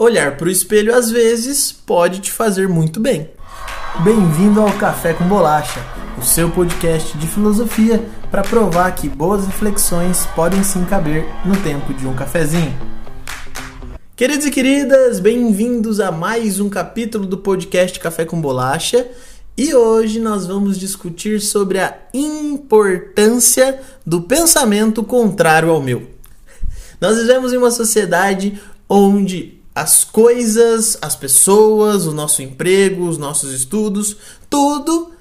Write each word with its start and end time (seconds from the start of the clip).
Olhar 0.00 0.36
para 0.36 0.46
o 0.46 0.50
espelho 0.50 0.94
às 0.94 1.10
vezes 1.10 1.72
pode 1.72 2.20
te 2.20 2.30
fazer 2.30 2.68
muito 2.68 3.00
bem. 3.00 3.28
Bem-vindo 4.04 4.60
ao 4.60 4.72
Café 4.74 5.12
com 5.12 5.24
Bolacha, 5.24 5.80
o 6.16 6.22
seu 6.22 6.48
podcast 6.48 7.18
de 7.18 7.26
filosofia 7.26 8.08
para 8.30 8.42
provar 8.42 8.94
que 8.94 9.08
boas 9.08 9.44
reflexões 9.44 10.24
podem 10.36 10.62
sim 10.62 10.84
caber 10.84 11.26
no 11.44 11.56
tempo 11.64 11.92
de 11.92 12.06
um 12.06 12.14
cafezinho. 12.14 12.72
Queridos 14.14 14.46
e 14.46 14.52
queridas, 14.52 15.18
bem-vindos 15.18 15.98
a 15.98 16.12
mais 16.12 16.60
um 16.60 16.68
capítulo 16.68 17.26
do 17.26 17.38
podcast 17.38 17.98
Café 17.98 18.24
com 18.24 18.40
Bolacha. 18.40 19.04
E 19.56 19.74
hoje 19.74 20.20
nós 20.20 20.46
vamos 20.46 20.78
discutir 20.78 21.40
sobre 21.40 21.80
a 21.80 21.98
importância 22.14 23.80
do 24.06 24.20
pensamento 24.20 25.02
contrário 25.02 25.70
ao 25.70 25.82
meu. 25.82 26.08
Nós 27.00 27.18
vivemos 27.18 27.52
em 27.52 27.56
uma 27.56 27.72
sociedade 27.72 28.60
onde 28.88 29.57
as 29.80 30.02
coisas, 30.02 30.98
as 31.00 31.14
pessoas, 31.14 32.04
o 32.04 32.12
nosso 32.12 32.42
emprego, 32.42 33.08
os 33.08 33.16
nossos 33.16 33.52
estudos, 33.52 34.16
tudo 34.50 35.12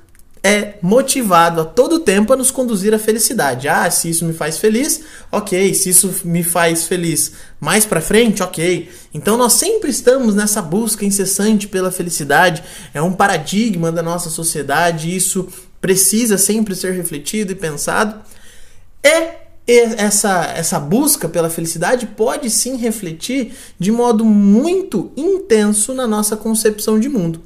é 0.44 0.76
motivado 0.82 1.62
a 1.62 1.66
todo 1.66 2.00
tempo 2.00 2.34
a 2.34 2.36
nos 2.36 2.50
conduzir 2.50 2.94
à 2.94 2.98
felicidade. 2.98 3.68
Ah, 3.68 3.90
se 3.92 4.10
isso 4.10 4.26
me 4.26 4.34
faz 4.34 4.58
feliz, 4.58 5.02
ok. 5.32 5.74
Se 5.74 5.90
isso 5.90 6.22
me 6.24 6.42
faz 6.42 6.88
feliz 6.88 7.34
mais 7.60 7.86
para 7.86 8.02
frente, 8.02 8.42
ok. 8.42 8.90
Então 9.14 9.38
nós 9.38 9.54
sempre 9.54 9.92
estamos 9.92 10.34
nessa 10.34 10.62
busca 10.62 11.06
incessante 11.06 11.68
pela 11.68 11.92
felicidade. 11.92 12.64
É 12.94 13.02
um 13.02 13.14
paradigma 13.14 13.92
da 13.92 14.02
nossa 14.02 14.30
sociedade. 14.30 15.16
Isso 15.16 15.48
precisa 15.80 16.38
sempre 16.38 16.76
ser 16.76 16.94
refletido 16.94 17.52
e 17.52 17.56
pensado. 17.56 18.22
É 19.04 19.47
essa, 19.68 20.54
essa 20.56 20.80
busca 20.80 21.28
pela 21.28 21.50
felicidade 21.50 22.08
pode 22.08 22.50
sim 22.50 22.78
refletir 22.78 23.54
de 23.78 23.92
modo 23.92 24.24
muito 24.24 25.12
intenso 25.18 25.94
na 25.94 26.08
nossa 26.08 26.38
concepção 26.38 27.00
de 27.00 27.10
mundo. 27.10 27.42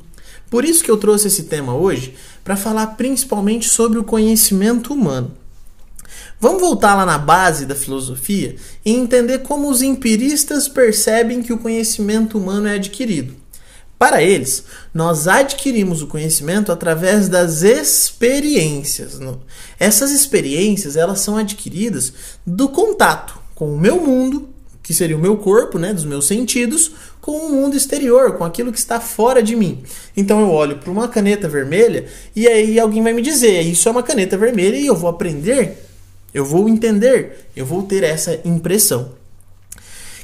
Por 0.49 0.63
isso 0.63 0.84
que 0.84 0.91
eu 0.91 0.97
trouxe 0.97 1.27
esse 1.27 1.44
tema 1.44 1.73
hoje, 1.73 2.14
para 2.44 2.55
falar 2.55 2.88
principalmente 2.97 3.69
sobre 3.69 3.97
o 3.97 4.03
conhecimento 4.03 4.94
humano. 4.94 5.31
Vamos 6.39 6.61
voltar 6.61 6.95
lá 6.95 7.05
na 7.05 7.17
base 7.17 7.66
da 7.66 7.75
filosofia 7.75 8.55
e 8.83 8.92
entender 8.92 9.39
como 9.39 9.69
os 9.69 9.81
empiristas 9.81 10.67
percebem 10.67 11.42
que 11.42 11.53
o 11.53 11.58
conhecimento 11.58 12.38
humano 12.38 12.67
é 12.67 12.75
adquirido. 12.75 13.41
Para 14.02 14.23
eles, 14.23 14.63
nós 14.91 15.27
adquirimos 15.27 16.02
o 16.02 16.07
conhecimento 16.07 16.71
através 16.71 17.30
das 17.30 17.61
experiências. 17.61 19.19
Essas 19.80 20.09
experiências 20.09 20.95
elas 20.95 21.19
são 21.19 21.38
adquiridas 21.38 22.11
do 22.43 22.67
contato 22.67 23.38
com 23.53 23.71
o 23.71 23.80
meu 23.80 24.02
mundo, 24.02 24.49
que 24.81 24.91
seria 24.91 25.16
o 25.16 25.19
meu 25.19 25.38
corpo, 25.38 25.77
né, 25.77 25.93
dos 25.93 26.03
meus 26.03 26.25
sentidos, 26.25 26.93
com 27.21 27.45
o 27.45 27.52
mundo 27.52 27.77
exterior, 27.77 28.39
com 28.39 28.43
aquilo 28.43 28.71
que 28.71 28.80
está 28.80 28.99
fora 28.99 29.43
de 29.43 29.55
mim. 29.55 29.83
Então 30.17 30.41
eu 30.41 30.49
olho 30.49 30.80
para 30.80 30.89
uma 30.89 31.08
caneta 31.08 31.47
vermelha 31.47 32.08
e 32.36 32.47
aí 32.47 32.80
alguém 32.80 33.03
vai 33.03 33.13
me 33.13 33.21
dizer: 33.21 33.61
isso 33.61 33.88
é 33.88 33.91
uma 33.91 34.02
caneta 34.02 34.36
vermelha 34.36 34.77
e 34.77 34.88
eu 34.88 34.95
vou 34.95 35.11
aprender, 35.11 35.77
eu 36.33 36.43
vou 36.43 36.67
entender, 36.67 37.52
eu 37.55 37.67
vou 37.67 37.83
ter 37.83 38.02
essa 38.02 38.39
impressão. 38.43 39.20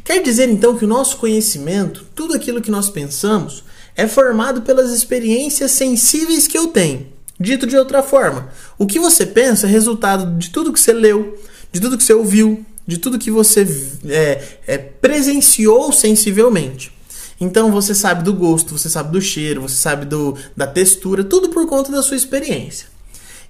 Quer 0.08 0.24
dizer 0.24 0.48
então 0.48 0.78
que 0.78 0.86
o 0.86 0.88
nosso 0.88 1.18
conhecimento, 1.18 2.06
tudo 2.16 2.34
aquilo 2.34 2.62
que 2.62 2.72
nós 2.72 2.90
pensamos, 2.90 3.62
é 3.94 4.08
formado 4.08 4.62
pelas 4.62 4.92
experiências 4.92 5.72
sensíveis 5.72 6.48
que 6.48 6.58
eu 6.58 6.68
tenho. 6.68 7.08
Dito 7.38 7.68
de 7.68 7.76
outra 7.76 8.02
forma, 8.02 8.48
o 8.78 8.88
que 8.88 9.00
você 9.00 9.26
pensa 9.26 9.68
é 9.68 9.70
resultado 9.70 10.38
de 10.40 10.50
tudo 10.50 10.72
que 10.72 10.80
você 10.80 10.94
leu, 10.94 11.38
de 11.74 11.82
tudo 11.82 11.98
que 11.98 12.06
você 12.06 12.14
ouviu, 12.14 12.66
de 12.88 12.98
tudo 12.98 13.20
que 13.20 13.30
você 13.30 13.68
é, 14.06 14.48
é, 14.66 14.78
presenciou 14.78 15.92
sensivelmente. 15.92 16.90
Então 17.38 17.70
você 17.70 17.94
sabe 17.94 18.24
do 18.24 18.34
gosto, 18.34 18.78
você 18.78 18.88
sabe 18.88 19.12
do 19.12 19.22
cheiro, 19.22 19.64
você 19.64 19.76
sabe 19.76 20.06
do, 20.06 20.38
da 20.56 20.66
textura, 20.66 21.22
tudo 21.22 21.50
por 21.50 21.68
conta 21.68 21.92
da 21.92 22.02
sua 22.02 22.16
experiência. 22.16 22.88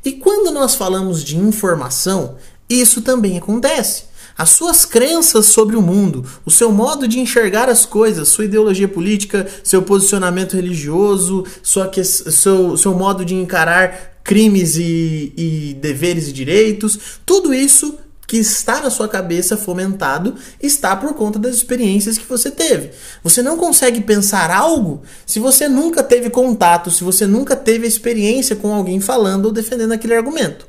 E 0.04 0.14
quando 0.14 0.52
nós 0.52 0.74
falamos 0.74 1.24
de 1.24 1.38
informação, 1.38 2.36
isso 2.68 3.04
também 3.04 3.38
acontece 3.38 4.08
as 4.38 4.52
suas 4.52 4.86
crenças 4.86 5.48
sobre 5.48 5.76
o 5.76 5.82
mundo, 5.82 6.24
o 6.46 6.52
seu 6.52 6.72
modo 6.72 7.08
de 7.08 7.20
enxergar 7.20 7.68
as 7.70 7.86
coisas, 7.86 8.28
sua 8.28 8.46
ideologia 8.46 8.88
política, 8.88 9.48
seu 9.64 9.82
posicionamento 9.82 10.56
religioso, 10.56 11.44
sua, 11.64 11.92
seu, 12.04 12.78
seu 12.78 12.94
modo 12.94 13.26
de 13.26 13.34
encarar 13.34 14.18
crimes 14.24 14.76
e, 14.76 15.34
e 15.36 15.78
deveres 15.82 16.28
e 16.28 16.34
direitos, 16.34 17.20
tudo 17.26 17.54
isso 17.54 17.98
que 18.28 18.36
está 18.36 18.82
na 18.82 18.90
sua 18.90 19.08
cabeça 19.08 19.56
fomentado 19.56 20.36
está 20.62 20.94
por 20.98 21.14
conta 21.14 21.40
das 21.40 21.56
experiências 21.56 22.18
que 22.18 22.26
você 22.28 22.52
teve. 22.52 22.92
Você 23.24 23.42
não 23.42 23.56
consegue 23.56 24.02
pensar 24.02 24.52
algo 24.52 25.02
se 25.26 25.40
você 25.40 25.70
nunca 25.70 26.04
teve 26.04 26.30
contato, 26.30 26.92
se 26.92 27.06
você 27.06 27.26
nunca 27.26 27.56
teve 27.56 27.88
experiência 27.88 28.54
com 28.54 28.74
alguém 28.74 29.00
falando 29.00 29.46
ou 29.46 29.52
defendendo 29.54 29.94
aquele 29.94 30.14
argumento. 30.14 30.68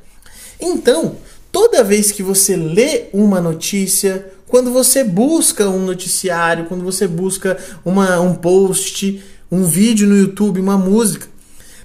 Então, 0.61 1.17
toda 1.59 1.83
vez 1.83 2.13
que 2.13 2.23
você 2.23 2.55
lê 2.55 3.07
uma 3.13 3.41
notícia, 3.41 4.31
quando 4.47 4.73
você 4.73 5.03
busca 5.03 5.69
um 5.69 5.85
noticiário, 5.85 6.67
quando 6.67 6.85
você 6.85 7.09
busca 7.09 7.59
uma, 7.85 8.21
um 8.21 8.33
post, 8.33 9.21
um 9.51 9.65
vídeo 9.65 10.07
no 10.07 10.17
YouTube, 10.17 10.61
uma 10.61 10.79
música, 10.79 11.27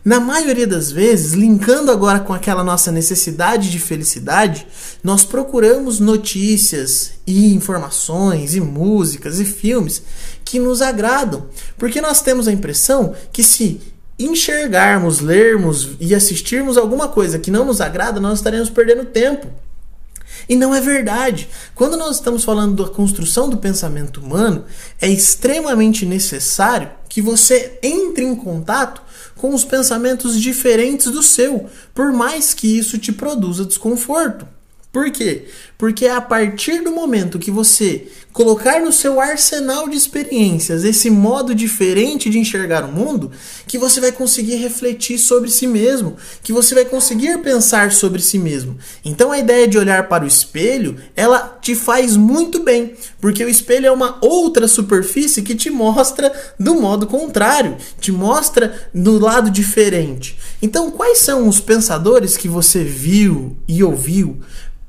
na 0.05 0.19
maioria 0.19 0.67
das 0.67 0.91
vezes, 0.91 1.33
linkando 1.33 1.89
agora 1.89 2.19
com 2.19 2.33
aquela 2.33 2.63
nossa 2.63 2.91
necessidade 2.91 3.71
de 3.71 3.79
felicidade, 3.79 4.67
nós 5.03 5.25
procuramos 5.25 5.99
notícias 5.99 7.13
e 7.25 7.51
informações 7.55 8.53
e 8.53 8.61
músicas 8.61 9.39
e 9.39 9.45
filmes 9.45 10.03
que 10.45 10.59
nos 10.59 10.83
agradam, 10.83 11.47
porque 11.79 11.99
nós 11.99 12.21
temos 12.21 12.47
a 12.47 12.51
impressão 12.51 13.15
que 13.31 13.41
se 13.41 13.81
enxergarmos, 14.17 15.19
lermos 15.19 15.91
e 15.99 16.13
assistirmos 16.13 16.77
alguma 16.77 17.07
coisa 17.07 17.39
que 17.39 17.51
não 17.51 17.65
nos 17.65 17.81
agrada, 17.81 18.19
nós 18.19 18.39
estaremos 18.39 18.69
perdendo 18.69 19.05
tempo. 19.05 19.47
E 20.47 20.55
não 20.55 20.73
é 20.75 20.81
verdade. 20.81 21.47
Quando 21.73 21.97
nós 21.97 22.17
estamos 22.17 22.43
falando 22.43 22.83
da 22.83 22.89
construção 22.89 23.49
do 23.49 23.57
pensamento 23.57 24.19
humano, 24.19 24.65
é 25.01 25.07
extremamente 25.07 26.05
necessário 26.05 26.89
que 27.07 27.21
você 27.21 27.79
entre 27.81 28.25
em 28.25 28.35
contato 28.35 29.01
com 29.35 29.53
os 29.53 29.63
pensamentos 29.63 30.39
diferentes 30.39 31.07
do 31.07 31.23
seu, 31.23 31.69
por 31.93 32.11
mais 32.11 32.53
que 32.53 32.77
isso 32.77 32.97
te 32.97 33.11
produza 33.11 33.65
desconforto. 33.65 34.47
Por 34.93 35.09
quê? 35.09 35.45
Porque 35.75 36.05
é 36.05 36.11
a 36.11 36.21
partir 36.21 36.83
do 36.83 36.91
momento 36.91 37.39
que 37.39 37.49
você 37.49 38.07
colocar 38.31 38.79
no 38.79 38.93
seu 38.93 39.19
arsenal 39.19 39.89
de 39.89 39.97
experiências 39.97 40.83
esse 40.83 41.09
modo 41.09 41.55
diferente 41.55 42.29
de 42.29 42.37
enxergar 42.37 42.83
o 42.83 42.91
mundo, 42.91 43.31
que 43.65 43.79
você 43.79 43.99
vai 43.99 44.11
conseguir 44.11 44.57
refletir 44.57 45.17
sobre 45.17 45.49
si 45.49 45.65
mesmo, 45.65 46.15
que 46.43 46.53
você 46.53 46.75
vai 46.75 46.85
conseguir 46.85 47.39
pensar 47.39 47.91
sobre 47.91 48.21
si 48.21 48.37
mesmo. 48.37 48.77
Então 49.03 49.31
a 49.31 49.39
ideia 49.39 49.67
de 49.67 49.79
olhar 49.79 50.07
para 50.07 50.25
o 50.25 50.27
espelho, 50.27 50.95
ela 51.15 51.57
te 51.59 51.73
faz 51.73 52.15
muito 52.15 52.63
bem, 52.63 52.93
porque 53.19 53.43
o 53.43 53.49
espelho 53.49 53.87
é 53.87 53.91
uma 53.91 54.19
outra 54.21 54.67
superfície 54.67 55.41
que 55.41 55.55
te 55.55 55.71
mostra 55.71 56.31
do 56.59 56.75
modo 56.75 57.07
contrário, 57.07 57.77
te 57.99 58.11
mostra 58.11 58.89
do 58.93 59.17
lado 59.17 59.49
diferente. 59.49 60.37
Então, 60.61 60.91
quais 60.91 61.17
são 61.17 61.47
os 61.47 61.59
pensadores 61.59 62.37
que 62.37 62.47
você 62.47 62.83
viu 62.83 63.57
e 63.67 63.83
ouviu? 63.83 64.39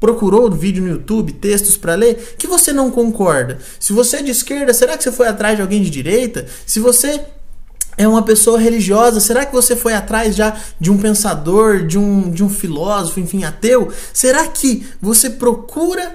Procurou 0.05 0.51
vídeo 0.51 0.83
no 0.83 0.91
YouTube, 0.91 1.33
textos 1.33 1.79
para 1.79 1.95
ler, 1.95 2.37
que 2.39 2.47
você 2.47 2.75
não 2.75 2.91
concorda. 2.91 3.57
Se 3.81 3.91
você 3.95 4.19
é 4.19 4.23
de 4.23 4.33
esquerda, 4.33 4.75
será 4.75 4.99
que 4.99 5.03
você 5.03 5.11
foi 5.11 5.27
atrás 5.27 5.57
de 5.57 5.63
alguém 5.63 5.81
de 5.81 5.89
direita? 5.89 6.45
Se 6.67 6.79
você 6.79 7.25
é 7.97 8.07
uma 8.07 8.23
pessoa 8.23 8.59
religiosa, 8.59 9.19
será 9.19 9.47
que 9.47 9.53
você 9.55 9.75
foi 9.75 9.95
atrás 9.95 10.37
já 10.37 10.61
de 10.79 10.91
um 10.91 10.99
pensador, 10.99 11.87
de 11.87 11.97
um, 11.97 12.31
de 12.31 12.45
um 12.45 12.51
filósofo, 12.51 13.19
enfim, 13.19 13.45
ateu? 13.45 13.91
Será 14.13 14.47
que 14.47 14.87
você 15.01 15.31
procura 15.31 16.15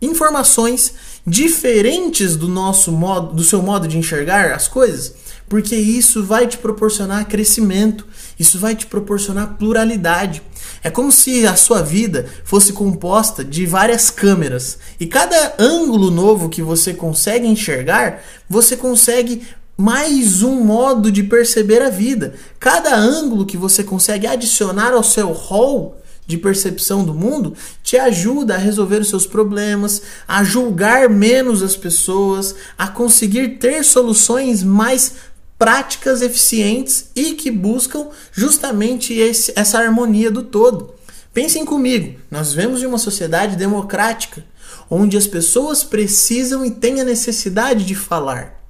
informações 0.00 0.94
diferentes 1.26 2.36
do 2.36 2.48
nosso 2.48 2.90
modo, 2.90 3.34
do 3.34 3.44
seu 3.44 3.60
modo 3.60 3.86
de 3.86 3.98
enxergar 3.98 4.50
as 4.52 4.66
coisas? 4.66 5.14
Porque 5.50 5.74
isso 5.74 6.22
vai 6.22 6.46
te 6.46 6.56
proporcionar 6.56 7.26
crescimento, 7.26 8.06
isso 8.38 8.56
vai 8.56 8.76
te 8.76 8.86
proporcionar 8.86 9.56
pluralidade. 9.58 10.40
É 10.80 10.88
como 10.88 11.10
se 11.10 11.44
a 11.44 11.56
sua 11.56 11.82
vida 11.82 12.26
fosse 12.44 12.72
composta 12.72 13.44
de 13.44 13.66
várias 13.66 14.10
câmeras 14.10 14.78
e 15.00 15.06
cada 15.08 15.56
ângulo 15.58 16.08
novo 16.08 16.48
que 16.48 16.62
você 16.62 16.94
consegue 16.94 17.48
enxergar, 17.48 18.22
você 18.48 18.76
consegue 18.76 19.42
mais 19.76 20.44
um 20.44 20.62
modo 20.62 21.10
de 21.10 21.24
perceber 21.24 21.82
a 21.82 21.90
vida. 21.90 22.34
Cada 22.60 22.94
ângulo 22.94 23.44
que 23.44 23.56
você 23.56 23.82
consegue 23.82 24.28
adicionar 24.28 24.92
ao 24.92 25.02
seu 25.02 25.32
rol 25.32 26.00
de 26.30 26.38
percepção 26.38 27.04
do 27.04 27.12
mundo 27.12 27.54
te 27.82 27.96
ajuda 27.96 28.54
a 28.54 28.58
resolver 28.58 29.00
os 29.00 29.08
seus 29.08 29.26
problemas, 29.26 30.00
a 30.28 30.44
julgar 30.44 31.10
menos 31.10 31.60
as 31.60 31.76
pessoas, 31.76 32.54
a 32.78 32.86
conseguir 32.86 33.58
ter 33.58 33.84
soluções 33.84 34.62
mais 34.62 35.14
práticas 35.60 36.22
eficientes 36.22 37.10
e 37.14 37.34
que 37.34 37.50
buscam 37.50 38.08
justamente 38.32 39.12
esse, 39.12 39.52
essa 39.54 39.78
harmonia 39.78 40.30
do 40.30 40.42
todo. 40.42 40.94
Pensem 41.34 41.66
comigo, 41.66 42.18
nós 42.30 42.54
vivemos 42.54 42.82
em 42.82 42.86
uma 42.86 42.96
sociedade 42.96 43.56
democrática, 43.56 44.42
onde 44.88 45.18
as 45.18 45.26
pessoas 45.26 45.84
precisam 45.84 46.64
e 46.64 46.70
têm 46.70 47.02
a 47.02 47.04
necessidade 47.04 47.84
de 47.84 47.94
falar. 47.94 48.64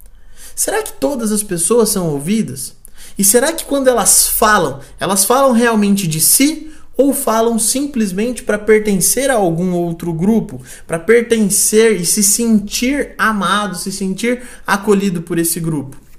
será 0.56 0.82
que 0.82 0.92
todas 0.94 1.30
as 1.30 1.44
pessoas 1.44 1.90
são 1.90 2.08
ouvidas? 2.08 2.74
E 3.16 3.22
será 3.22 3.52
que 3.52 3.66
quando 3.66 3.86
elas 3.86 4.26
falam, 4.26 4.80
elas 4.98 5.24
falam 5.24 5.52
realmente 5.52 6.08
de 6.08 6.20
si 6.20 6.72
ou 6.96 7.14
falam 7.14 7.56
simplesmente 7.56 8.42
para 8.42 8.58
pertencer 8.58 9.30
a 9.30 9.34
algum 9.34 9.74
outro 9.74 10.12
grupo, 10.12 10.60
para 10.88 10.98
pertencer 10.98 12.00
e 12.00 12.04
se 12.04 12.24
sentir 12.24 13.14
amado, 13.16 13.76
se 13.76 13.92
sentir 13.92 14.42
acolhido 14.66 15.22
por 15.22 15.38
esse 15.38 15.60
grupo? 15.60 16.09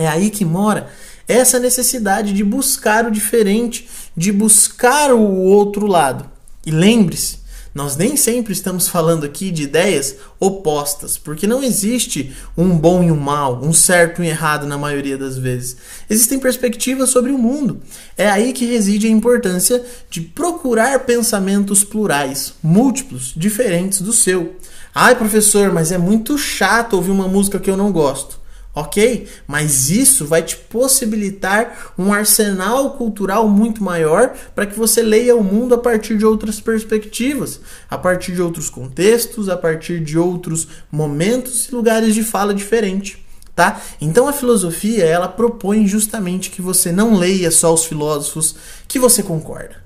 É 0.00 0.08
aí 0.08 0.30
que 0.30 0.46
mora 0.46 0.88
essa 1.28 1.58
necessidade 1.58 2.32
de 2.32 2.42
buscar 2.42 3.06
o 3.06 3.10
diferente, 3.10 3.86
de 4.16 4.32
buscar 4.32 5.12
o 5.12 5.20
outro 5.20 5.86
lado. 5.86 6.24
E 6.64 6.70
lembre-se, 6.70 7.40
nós 7.74 7.96
nem 7.96 8.16
sempre 8.16 8.54
estamos 8.54 8.88
falando 8.88 9.26
aqui 9.26 9.50
de 9.50 9.64
ideias 9.64 10.16
opostas, 10.40 11.18
porque 11.18 11.46
não 11.46 11.62
existe 11.62 12.34
um 12.56 12.78
bom 12.78 13.02
e 13.02 13.10
um 13.10 13.16
mal, 13.16 13.62
um 13.62 13.74
certo 13.74 14.22
e 14.22 14.24
um 14.24 14.28
errado 14.28 14.66
na 14.66 14.78
maioria 14.78 15.18
das 15.18 15.36
vezes. 15.36 15.76
Existem 16.08 16.38
perspectivas 16.38 17.10
sobre 17.10 17.30
o 17.30 17.36
mundo. 17.36 17.82
É 18.16 18.26
aí 18.26 18.54
que 18.54 18.64
reside 18.64 19.06
a 19.06 19.10
importância 19.10 19.84
de 20.08 20.22
procurar 20.22 21.00
pensamentos 21.00 21.84
plurais, 21.84 22.54
múltiplos, 22.62 23.34
diferentes 23.36 24.00
do 24.00 24.14
seu. 24.14 24.56
Ai, 24.94 25.14
professor, 25.14 25.70
mas 25.70 25.92
é 25.92 25.98
muito 25.98 26.38
chato 26.38 26.94
ouvir 26.94 27.10
uma 27.10 27.28
música 27.28 27.60
que 27.60 27.68
eu 27.68 27.76
não 27.76 27.92
gosto 27.92 28.39
ok? 28.74 29.26
Mas 29.46 29.90
isso 29.90 30.24
vai 30.26 30.42
te 30.42 30.56
possibilitar 30.56 31.92
um 31.98 32.12
arsenal 32.12 32.92
cultural 32.92 33.48
muito 33.48 33.82
maior 33.82 34.34
para 34.54 34.66
que 34.66 34.78
você 34.78 35.02
leia 35.02 35.36
o 35.36 35.44
mundo 35.44 35.74
a 35.74 35.78
partir 35.78 36.16
de 36.16 36.24
outras 36.24 36.60
perspectivas, 36.60 37.60
a 37.88 37.98
partir 37.98 38.32
de 38.32 38.42
outros 38.42 38.70
contextos, 38.70 39.48
a 39.48 39.56
partir 39.56 40.00
de 40.00 40.18
outros 40.18 40.68
momentos 40.90 41.68
e 41.68 41.74
lugares 41.74 42.14
de 42.14 42.22
fala 42.22 42.54
diferentes. 42.54 43.18
Tá? 43.54 43.80
Então 44.00 44.26
a 44.26 44.32
filosofia 44.32 45.04
ela 45.04 45.28
propõe 45.28 45.86
justamente 45.86 46.50
que 46.50 46.62
você 46.62 46.92
não 46.92 47.16
leia 47.16 47.50
só 47.50 47.74
os 47.74 47.84
filósofos 47.84 48.54
que 48.88 48.98
você 48.98 49.22
concorda. 49.22 49.76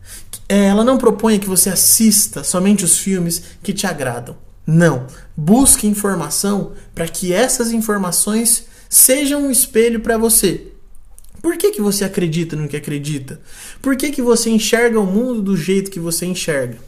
É, 0.49 0.67
ela 0.67 0.85
não 0.85 0.99
propõe 0.99 1.39
que 1.39 1.49
você 1.49 1.71
assista 1.71 2.45
somente 2.45 2.85
os 2.85 2.99
filmes 2.99 3.43
que 3.63 3.73
te 3.73 3.87
agradam. 3.87 4.37
Não. 4.67 5.07
Busque 5.37 5.87
informação 5.87 6.73
para 6.95 7.09
que 7.09 7.33
essas 7.33 7.73
informações 7.73 8.67
seja 8.89 9.37
um 9.37 9.51
espelho 9.51 10.01
para 10.01 10.17
você. 10.17 10.69
Por 11.43 11.57
que, 11.57 11.73
que 11.73 11.81
você 11.81 12.05
acredita 12.05 12.57
no 12.57 12.69
que 12.69 12.77
acredita? 12.77 13.41
Por 13.83 13.97
que, 13.97 14.11
que 14.11 14.23
você 14.23 14.49
enxerga 14.49 14.99
o 14.99 15.07
mundo 15.07 15.43
do 15.43 15.57
jeito 15.57 15.91
que 15.91 16.01
você 16.01 16.25
enxerga? 16.25 16.79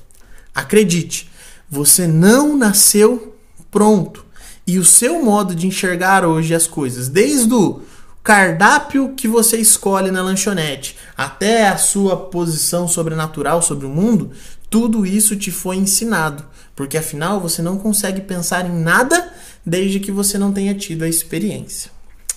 Acredite, 0.54 1.30
você 1.68 2.06
não 2.06 2.56
nasceu 2.56 3.36
pronto. 3.70 4.24
E 4.66 4.78
o 4.78 4.84
seu 4.84 5.22
modo 5.22 5.54
de 5.54 5.66
enxergar 5.66 6.24
hoje 6.24 6.54
as 6.54 6.66
coisas, 6.66 7.08
desde 7.08 7.52
o 7.52 7.82
cardápio 8.26 9.14
que 9.14 9.28
você 9.28 9.56
escolhe 9.56 10.10
na 10.10 10.20
lanchonete 10.20 10.96
até 11.16 11.68
a 11.68 11.76
sua 11.76 12.16
posição 12.16 12.88
sobrenatural 12.88 13.62
sobre 13.62 13.86
o 13.86 13.88
mundo, 13.88 14.32
tudo 14.68 15.06
isso 15.06 15.36
te 15.36 15.52
foi 15.52 15.76
ensinado. 15.76 16.44
Porque 16.74 16.98
afinal 16.98 17.40
você 17.40 17.62
não 17.62 17.78
consegue 17.78 18.20
pensar 18.20 18.66
em 18.66 18.82
nada 18.82 19.32
desde 19.64 20.00
que 20.00 20.10
você 20.10 20.36
não 20.38 20.52
tenha 20.52 20.74
tido 20.74 21.04
a 21.04 21.08
experiência. 21.08 21.88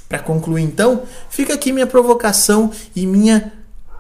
Para 0.08 0.20
concluir, 0.20 0.62
então, 0.62 1.06
fica 1.28 1.56
aqui 1.56 1.72
minha 1.72 1.88
provocação 1.88 2.72
e 2.96 3.08
minha 3.08 3.52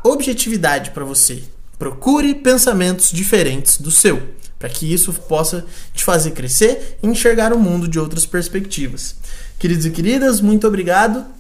objetividade 0.04 0.92
para 0.92 1.04
você. 1.04 1.42
Procure 1.80 2.36
pensamentos 2.36 3.10
diferentes 3.12 3.82
do 3.82 3.90
seu, 3.90 4.30
para 4.60 4.70
que 4.70 4.94
isso 4.94 5.12
possa 5.12 5.66
te 5.92 6.04
fazer 6.04 6.32
crescer 6.32 7.00
e 7.02 7.08
enxergar 7.08 7.52
o 7.52 7.60
mundo 7.60 7.88
de 7.88 7.98
outras 7.98 8.28
perspectivas. 8.28 9.16
Queridos 9.58 9.88
e 9.88 9.90
queridas, 9.90 10.40
muito 10.40 10.68
obrigado. 10.68 11.39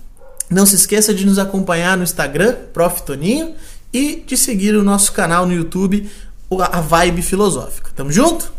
Não 0.49 0.65
se 0.65 0.75
esqueça 0.75 1.13
de 1.13 1.25
nos 1.25 1.37
acompanhar 1.37 1.95
no 1.95 2.03
Instagram, 2.03 2.55
Prof. 2.73 3.03
Toninho, 3.03 3.53
e 3.93 4.23
de 4.25 4.37
seguir 4.37 4.75
o 4.75 4.83
nosso 4.83 5.11
canal 5.11 5.45
no 5.45 5.53
YouTube, 5.53 6.09
a 6.71 6.81
Vibe 6.81 7.21
Filosófica. 7.21 7.91
Tamo 7.95 8.11
junto? 8.11 8.58